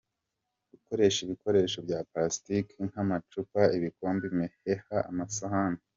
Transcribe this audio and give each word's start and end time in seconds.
Gukoresha 0.71 1.19
ibikoresho 1.25 1.77
bya 1.85 1.99
palasitiki 2.11 2.77
nk’amacupa, 2.89 3.59
ibikombe, 3.77 4.23
imiheha, 4.31 4.97
amasahani. 5.09 5.79